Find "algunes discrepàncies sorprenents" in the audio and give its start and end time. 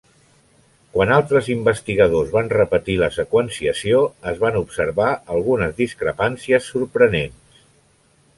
5.37-7.63